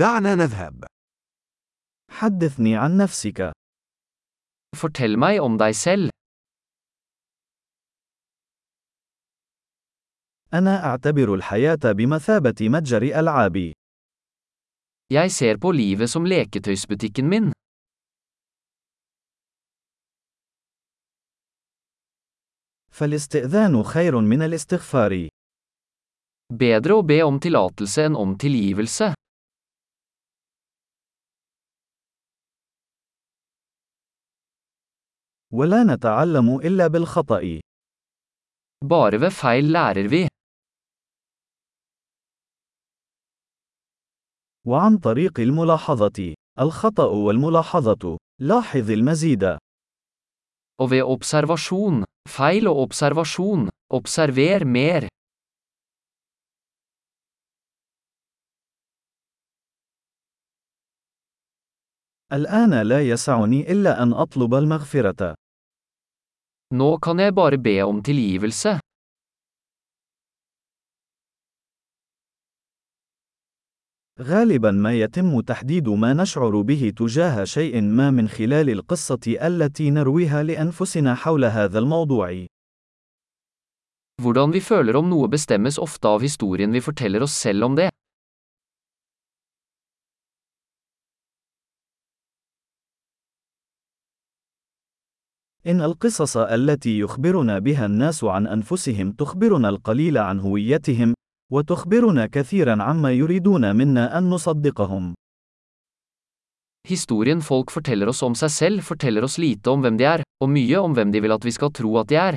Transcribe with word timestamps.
دعنا 0.00 0.34
نذهب. 0.34 0.84
حدثني 2.10 2.76
عن 2.76 2.96
نفسك. 2.96 3.52
Fortell 4.76 5.16
meg 5.16 5.40
om 5.40 5.58
deg 5.58 5.74
selv. 5.74 6.10
أنا 10.54 10.84
أعتبر 10.84 11.34
الحياة 11.34 11.92
بمثابة 11.92 12.54
متجر 12.60 13.02
ألعاب. 13.02 13.72
Jeg 15.12 15.32
ser 15.32 15.58
på 15.58 15.72
livet 15.72 16.10
som 16.10 16.24
leketøysbutikken 16.24 17.28
min. 17.28 17.52
فالاستئذان 22.90 23.82
خير 23.82 24.20
من 24.20 24.42
الاستغفار. 24.42 25.28
Bedre 26.52 26.92
å 26.94 27.02
be 27.02 27.22
om 27.22 27.40
tillatelse 27.40 28.04
enn 28.04 28.16
om 28.16 28.38
tilgivelse. 28.38 29.19
ولا 35.52 35.84
نتعلم 35.84 36.60
إلا 36.60 36.86
بالخطأ. 36.86 37.60
Bare 38.84 39.18
ved 39.18 39.30
feil 39.30 39.64
lærer 39.70 40.08
vi. 40.08 40.28
وعن 44.66 44.98
طريق 44.98 45.40
الملاحظة. 45.40 46.34
الخطأ 46.60 47.06
والملاحظة. 47.06 48.18
لاحظ 48.40 48.90
المزيد. 48.90 49.44
Og 50.80 50.90
ved 50.90 51.02
observasjon. 51.02 52.04
Feil 52.28 52.68
og 52.68 52.76
observasjon. 52.76 53.68
Observer 53.94 54.64
mer. 54.64 55.08
الآن 62.32 62.82
لا 62.82 63.08
يسعني 63.08 63.72
إلا 63.72 64.02
أن 64.02 64.12
أطلب 64.12 64.54
المغفرة. 64.54 65.39
Nå 66.70 66.98
kan 67.02 67.18
jeg 67.18 67.34
bare 67.34 67.58
be 67.58 67.82
om 67.82 68.02
tilgivelse. 68.02 68.78
غالبا 74.20 74.70
ما 74.70 74.92
يتم 74.92 75.40
تحديد 75.40 75.88
ما 75.88 76.12
نشعر 76.12 76.60
به 76.60 76.92
تجاه 76.96 77.44
شيء 77.44 77.80
ما 77.80 78.10
من 78.10 78.28
خلال 78.28 78.70
القصة 78.70 79.20
التي 79.26 79.90
نرويها 79.90 80.42
لأنفسنا 80.42 81.14
حول 81.14 81.44
هذا 81.44 81.78
الموضوع. 81.78 82.46
Hvordan 84.22 84.52
vi 84.52 84.60
føler 84.60 84.96
om 84.96 85.08
noe 85.08 85.28
bestemmes 85.28 85.78
ofte 85.78 86.08
av 86.08 86.20
historien 86.20 86.72
vi 86.72 86.80
forteller 86.80 87.22
oss 87.22 87.32
selv 87.32 87.64
om 87.64 87.76
det. 87.76 87.88
إن 95.66 95.80
القصص 95.80 96.36
التي 96.36 96.98
يخبرنا 96.98 97.58
بها 97.58 97.86
الناس 97.86 98.24
عن 98.24 98.46
أنفسهم 98.46 99.12
تخبرنا 99.12 99.68
القليل 99.68 100.18
عن 100.18 100.40
هويتهم، 100.40 101.14
وتخبرنا 101.52 102.26
كثيرا 102.26 102.82
عما 102.82 103.12
يريدون 103.12 103.76
منا 103.76 104.18
أن 104.18 104.30
نصدقهم. 104.30 105.14
Historien 106.88 107.40
folk 107.40 107.70
forteller 107.70 108.08
oss 108.08 108.22
om 108.22 108.34
seg 108.34 108.50
selv 108.50 108.82
forteller 108.82 109.22
oss 109.22 109.36
lite 109.38 109.70
om 109.70 109.82
hvem 109.84 109.98
de 110.00 110.04
er, 110.04 110.22
og 110.42 110.48
mye 110.48 110.78
om 110.80 110.94
hvem 110.96 111.12
de 111.12 111.20
vil 111.20 111.32
at 111.32 111.44
vi 111.44 111.52
skal 111.52 111.72
tro 111.72 111.98
at 111.98 112.08
de 112.08 112.16
er. 112.16 112.36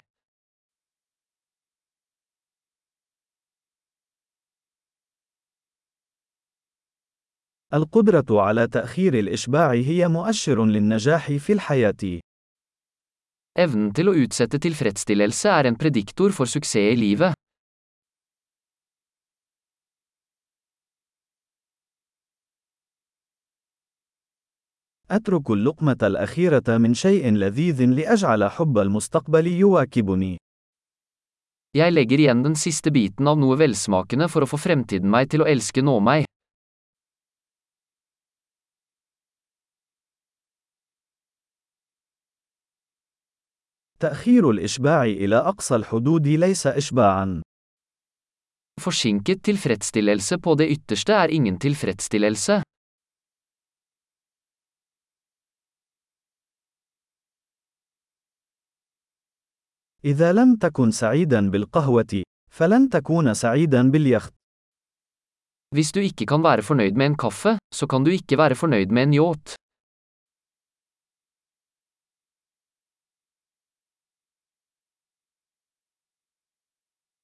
القدرة 7.73 8.41
على 8.41 8.67
تأخير 8.67 9.19
الإشباع 9.19 9.71
هي 9.71 10.07
مؤشر 10.07 10.65
للنجاح 10.65 11.31
في 11.31 11.53
الحياة. 11.53 12.19
Evnen 13.58 13.90
til 13.90 14.10
å 14.10 14.14
utsette 14.14 14.60
tilfredsstillelse 14.62 15.50
er 15.50 15.66
en 15.66 15.76
prediktor 15.78 16.30
for 16.36 16.46
suksess 16.46 16.94
i 16.94 16.96
livet. 16.96 17.34
أترك 25.10 25.50
اللقمة 25.50 25.96
الأخيرة 26.02 26.78
من 26.78 26.94
شيء 26.94 27.32
لذيذ 27.32 27.84
لأجعل 27.84 28.50
حب 28.50 28.78
المستقبل 28.78 29.46
يواكبني. 29.46 30.36
Jeg 31.76 31.92
legger 31.92 32.20
igjen 32.20 32.42
den 32.44 32.54
siste 32.56 32.90
biten 32.90 33.28
av 33.28 33.36
noe 33.40 33.56
velsmakende 33.60 34.28
for 34.32 34.44
å 34.44 34.48
få 34.48 34.56
fremtiden 34.60 35.10
meg 35.12 35.28
til 35.32 35.44
å 35.44 35.48
elske 35.48 35.84
nå 35.84 35.98
meg. 36.00 36.24
تأخير 43.99 44.49
الإشباع 44.49 45.03
إلى 45.03 45.35
أقصى 45.35 45.75
الحدود 45.75 46.27
ليس 46.27 46.67
إشباعًا. 46.67 47.41
Forsinket 48.81 49.43
tilfredsstillelse 49.43 50.37
på 50.37 50.55
det 50.55 50.67
ytterste 50.69 51.13
er 51.13 51.29
ingen 51.29 51.59
tilfredsstillelse. 51.59 52.61
إذا 60.05 60.33
لم 60.33 60.55
تكن 60.55 60.91
سعيدا 60.91 61.49
بالقهوة، 61.49 62.23
فلن 62.51 62.89
تكون 62.89 63.33
سعيدا 63.33 63.91
باليخت. 63.91 64.33
Hvis 65.75 65.91
du 65.91 65.99
ikke 65.99 66.25
kan 66.25 66.43
være 66.43 66.61
fornøyd 66.61 66.91
med 66.91 67.05
en 67.05 67.15
kaffe, 67.17 67.57
så 67.73 67.87
kan 67.87 68.03
du 68.03 68.11
ikke 68.11 68.37
være 68.37 68.55
fornøyd 68.55 68.87
med 68.87 69.03
en 69.03 69.13
yacht. 69.13 69.55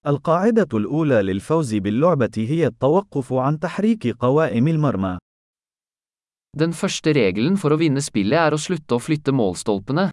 القاعدة 0.08 0.78
الأولى 0.78 1.22
للفوز 1.22 1.76
باللعبة 1.76 2.32
هي 2.38 2.68
التوقف 2.68 3.34
عن 3.34 3.60
تحريك 3.60 4.08
قوائم 4.08 4.68
المرمى. 4.68 5.18
Den 6.58 6.74
første 6.74 7.12
regelen 7.14 7.58
for 7.58 7.76
å 7.76 7.78
vinne 7.78 8.02
spillet 8.02 8.40
er 8.40 8.56
å 8.56 8.58
slutte 8.58 8.96
å 8.96 9.00
flytte 9.00 9.32
målstolpene. 9.36 10.10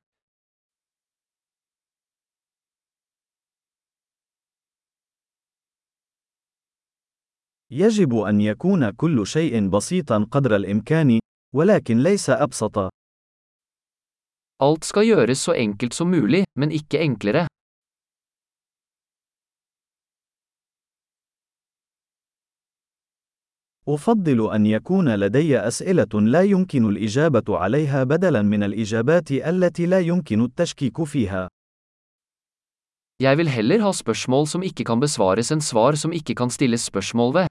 يجب 7.70 8.14
أن 8.16 8.40
يكون 8.40 8.90
كل 8.90 9.26
شيء 9.26 9.68
بسيطا 9.68 10.26
قدر 10.30 10.56
الإمكان، 10.56 11.20
ولكن 11.54 11.98
ليس 11.98 12.30
أبسط. 12.30 12.88
Alt 14.58 14.84
skal 14.84 15.04
gjøres 15.04 15.42
så 15.42 15.52
enkelt 15.52 15.94
som 15.94 16.10
mulig, 16.10 16.44
men 16.58 16.70
ikke 16.70 16.98
enklere. 16.98 17.46
أفضل 23.88 24.54
أن 24.54 24.66
يكون 24.66 25.14
لدي 25.14 25.58
أسئلة 25.58 26.20
لا 26.20 26.42
يمكن 26.42 26.88
الإجابة 26.88 27.58
عليها 27.58 28.04
بدلاً 28.04 28.42
من 28.42 28.62
الإجابات 28.62 29.32
التي 29.32 29.86
لا 29.86 30.00
يمكن 30.00 30.44
التشكيك 30.44 31.04
فيها. 31.04 31.48
Jeg 33.22 33.38
vil 33.38 33.48
heller 33.48 33.80
ha 33.80 33.92
spørsmål 33.92 34.46
som 34.46 34.62
ikke 34.62 34.84
kan 34.84 35.00
besvares 35.00 35.52
enn 35.54 35.62
svar 35.64 35.96
som 35.96 36.12
ikke 36.12 36.34
kan 36.34 36.50
stilles 36.50 36.84
spørsmål 36.84 37.34
ved. 37.34 37.46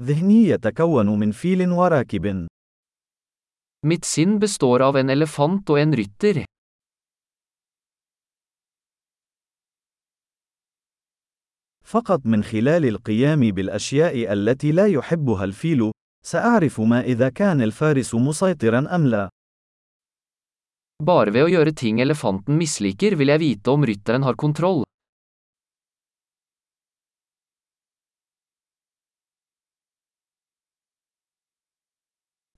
ذهني 0.00 0.48
يتكون 0.48 1.18
من 1.18 1.32
فيل 1.32 1.72
وراكب. 1.72 2.46
Mitt 3.86 4.04
sinn 4.04 4.38
består 4.38 4.82
av 4.82 4.96
en 4.96 5.10
elefant 5.10 5.70
og 5.70 5.78
en 5.78 5.94
rytter. 5.94 6.55
فقط 11.86 12.26
من 12.26 12.44
خلال 12.44 12.84
القيام 12.84 13.40
بالأشياء 13.40 14.32
التي 14.32 14.72
لا 14.72 14.86
يحبها 14.86 15.44
الفيل، 15.44 15.92
سأعرف 16.26 16.80
ما 16.80 17.00
إذا 17.00 17.28
كان 17.28 17.62
الفارس 17.62 18.14
مسيطرا 18.14 18.94
أم 18.94 19.06
لا. 19.06 19.28
Bare 21.02 21.30
ved 21.30 21.44
å 21.44 21.48
gjøre 21.52 21.74
ting 21.76 22.00
elefanten 22.00 22.56
misliker 22.58 23.14
vil 23.20 23.28
jeg 23.28 23.40
vite 23.40 23.70
om 23.70 23.84
rytteren 23.84 24.22
har 24.22 24.34
kontroll. 24.34 24.84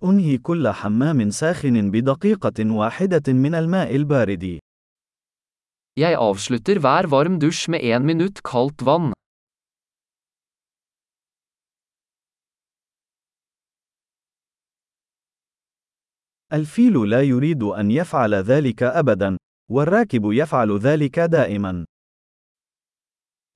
أنهي 0.05 0.39
كل 0.39 0.69
حمام 0.69 1.31
ساخن 1.31 1.91
بدقيقة 1.91 2.73
واحدة 2.73 3.33
من 3.33 3.55
الماء 3.55 3.97
البارد. 3.97 4.59
Jeg 5.99 6.15
avslutter 6.15 6.79
hver 6.79 7.07
varm 7.11 7.39
dusj 7.43 7.69
med 7.71 7.83
én 7.83 8.05
minutt 8.07 8.43
kaldt 8.43 8.83
vann. 8.83 9.18
الفيل 16.53 17.11
لا 17.11 17.23
يريد 17.23 17.63
أن 17.63 17.91
يفعل 17.91 18.35
ذلك 18.35 18.83
أبدا، 18.83 19.37
والراكب 19.71 20.33
يفعل 20.33 20.79
ذلك 20.79 21.19
دائما. 21.21 21.85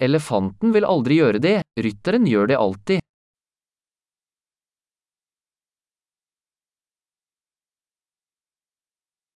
Elefanten 0.03 0.73
vil 0.75 0.85
aldri 0.85 1.17
gjøre 1.21 1.39
det, 1.39 1.63
rytteren 1.79 2.27
gjør 2.27 2.47
det 2.47 2.59
alltid. 2.59 3.01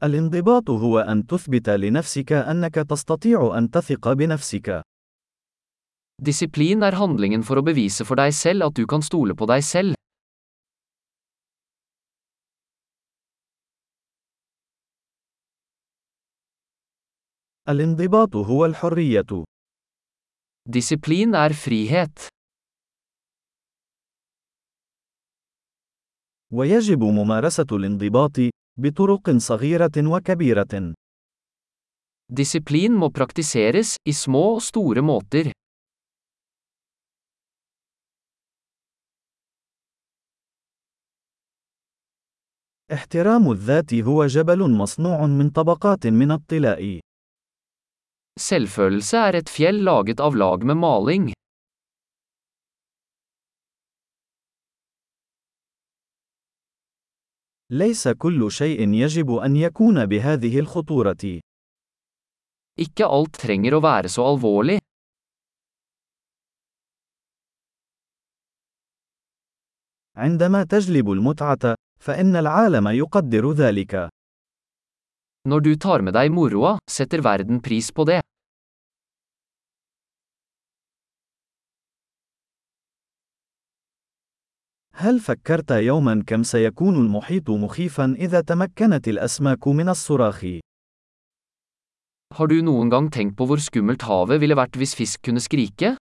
الانضباط 0.03 0.71
هو 0.71 0.99
أن 0.99 1.27
تثبت 1.27 1.69
لنفسك 1.69 2.33
أنك 2.33 2.75
تستطيع 2.75 3.59
أن 3.59 3.71
تثق 3.71 4.13
بنفسك. 4.13 4.83
Disiplin 6.23 6.83
er 6.83 6.97
handlingen 6.97 7.43
for 7.43 7.57
å 7.57 7.65
bevise 7.65 8.05
for 8.05 8.17
deg 8.17 8.33
selv 8.33 8.69
at 8.69 8.77
du 8.77 8.87
kan 8.87 9.03
stole 9.03 9.35
på 9.35 9.49
deg 9.49 9.65
selv. 9.65 9.96
الانضباط 17.69 18.37
هو 18.37 18.65
الحرية. 18.67 19.45
Disiplin 20.69 21.35
er 21.35 21.53
frihet. 21.53 22.29
ويجب 26.53 27.03
ممارسة 27.03 27.67
الانضباط 27.73 28.37
بطرق 28.79 29.31
صغيرة 29.31 29.93
وكبيرة. 29.97 30.95
Disiplin 32.33 32.93
må 32.93 33.11
praktiseres, 33.11 33.97
i 34.05 34.13
små 34.13 34.55
og 34.55 34.63
store 34.63 35.03
måter. 35.03 35.53
احترام 42.93 43.51
الذات 43.51 43.95
هو 43.95 44.27
جبل 44.27 44.71
مصنوع 44.71 45.27
من 45.27 45.51
طبقات 45.51 46.07
من 46.07 46.31
الطلاء. 46.31 47.06
Selvfølelse 48.37 49.17
er 49.29 49.37
et 49.39 49.49
fjell 49.49 49.79
laget 49.85 50.21
av 50.21 50.37
lag 50.37 50.65
med 50.65 50.77
maling. 50.77 51.33
ليس 57.71 58.09
كل 58.09 58.53
شيء 58.53 58.89
يجب 58.95 59.35
أن 59.35 59.57
يكون 59.57 60.07
بهذه 60.07 60.59
الخطورة. 60.59 61.41
Ikke 62.79 63.07
alt 63.09 63.33
trenger 63.33 63.75
å 63.75 63.81
være 63.81 64.09
så 64.09 64.23
alvorlig. 64.23 64.79
عندما 70.17 70.65
تجلب 70.65 71.11
المتعة، 71.11 71.75
فإن 72.01 72.37
العالم 72.37 72.89
يقدر 72.89 73.53
ذلك. 73.53 74.09
Når 75.48 75.60
du 75.66 75.76
tar 75.76 76.02
med 76.06 76.14
deg 76.14 76.30
moroa, 76.30 76.78
setter 76.90 77.22
verden 77.26 77.62
pris 77.62 77.92
på 77.92 78.06
det. 78.06 78.22
هل 85.02 85.20
فكرت 85.20 85.72
يوما 85.72 86.24
كم 86.28 86.44
سيكون 86.44 86.96
المحيط 86.96 87.50
مخيفا 87.50 88.16
إذا 88.20 88.42
تمكنت 88.42 89.08
الأسماك 89.08 89.68
من 89.68 89.90
الصراخ؟ 89.90 90.46
Har 92.32 92.48
du 92.48 92.62
noen 92.62 92.90
gang 92.90 93.10
tenkt 93.12 93.36
på 93.36 93.48
hvor 93.50 93.60
skummelt 93.60 94.06
havet 94.08 94.40
ville 94.40 94.56
vært 94.56 94.78
hvis 94.80 94.94
fisk 94.96 95.20
kunne 95.26 95.42
skrike? 95.44 95.98